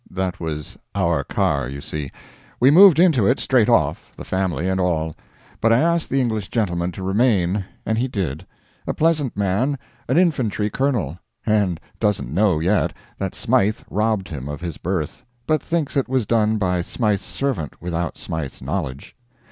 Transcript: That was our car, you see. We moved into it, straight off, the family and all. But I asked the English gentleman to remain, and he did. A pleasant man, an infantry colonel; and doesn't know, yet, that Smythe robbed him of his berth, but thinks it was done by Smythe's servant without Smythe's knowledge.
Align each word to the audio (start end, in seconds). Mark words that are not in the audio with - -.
That 0.09 0.39
was 0.39 0.79
our 0.95 1.23
car, 1.23 1.69
you 1.69 1.79
see. 1.79 2.11
We 2.59 2.71
moved 2.71 2.97
into 2.97 3.27
it, 3.27 3.39
straight 3.39 3.69
off, 3.69 4.13
the 4.17 4.25
family 4.25 4.67
and 4.67 4.79
all. 4.79 5.15
But 5.59 5.71
I 5.71 5.79
asked 5.79 6.09
the 6.09 6.19
English 6.19 6.47
gentleman 6.49 6.91
to 6.93 7.03
remain, 7.03 7.65
and 7.85 7.99
he 7.99 8.07
did. 8.07 8.47
A 8.87 8.95
pleasant 8.95 9.37
man, 9.37 9.77
an 10.09 10.17
infantry 10.17 10.71
colonel; 10.71 11.19
and 11.45 11.79
doesn't 11.99 12.33
know, 12.33 12.59
yet, 12.59 12.93
that 13.19 13.35
Smythe 13.35 13.81
robbed 13.91 14.29
him 14.29 14.49
of 14.49 14.59
his 14.59 14.77
berth, 14.77 15.23
but 15.45 15.61
thinks 15.61 15.95
it 15.95 16.09
was 16.09 16.25
done 16.25 16.57
by 16.57 16.81
Smythe's 16.81 17.21
servant 17.21 17.79
without 17.79 18.17
Smythe's 18.17 18.59
knowledge. 18.59 19.15